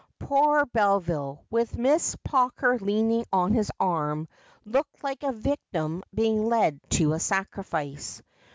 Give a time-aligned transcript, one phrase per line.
[0.17, 4.27] Poor Beville, with Miss Pawker leaning on his arm,
[4.65, 8.19] looked like a victim being led to the sacrifice.